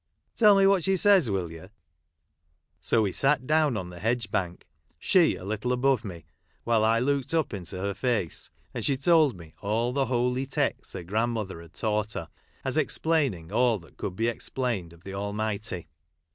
"Tell 0.39 0.57
me 0.57 0.65
what 0.65 0.83
she 0.83 0.97
says, 0.97 1.29
will 1.29 1.51
you 1.51 1.59
1" 1.59 1.69
So 2.81 3.01
we 3.03 3.11
sat 3.11 3.45
down 3.45 3.77
on 3.77 3.91
the 3.91 3.99
hedge 3.99 4.31
bank, 4.31 4.65
she 4.97 5.35
a 5.35 5.45
little 5.45 5.71
above 5.71 6.03
me, 6.03 6.25
while 6.63 6.83
I 6.83 6.97
looked 6.97 7.35
up 7.35 7.53
into 7.53 7.77
her 7.79 7.93
face, 7.93 8.49
and 8.73 8.83
she 8.83 8.97
told 8.97 9.37
me 9.37 9.53
all 9.61 9.93
the 9.93 10.07
holy 10.07 10.47
texts 10.47 10.93
her 10.95 11.03
grand 11.03 11.33
mother 11.33 11.61
had 11.61 11.75
taught 11.75 12.13
her, 12.13 12.29
as 12.65 12.77
explaining 12.77 13.51
all 13.51 13.77
that 13.77 13.97
could 13.97 14.15
be 14.15 14.27
explained 14.27 14.91
of 14.91 15.03
the 15.03 15.13
Almighty. 15.13 15.87